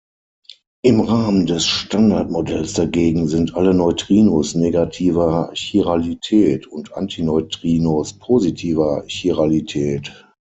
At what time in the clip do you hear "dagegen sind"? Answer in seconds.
2.73-3.53